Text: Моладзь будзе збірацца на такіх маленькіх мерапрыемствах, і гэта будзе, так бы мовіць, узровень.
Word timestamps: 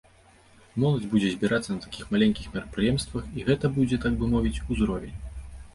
Моладзь 0.83 1.05
будзе 1.11 1.29
збірацца 1.35 1.69
на 1.77 1.83
такіх 1.85 2.09
маленькіх 2.15 2.49
мерапрыемствах, 2.57 3.23
і 3.39 3.49
гэта 3.53 3.65
будзе, 3.79 3.95
так 4.09 4.13
бы 4.23 4.33
мовіць, 4.35 4.61
узровень. 4.75 5.15